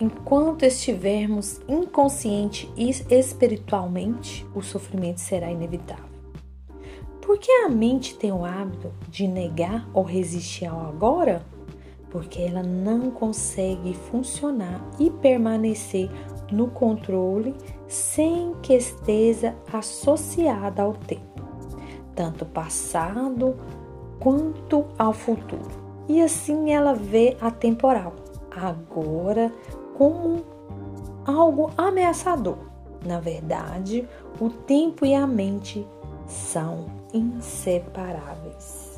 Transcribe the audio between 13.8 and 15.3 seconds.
funcionar e